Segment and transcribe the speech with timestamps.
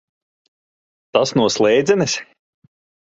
[1.17, 2.17] Tas no slēdzenes?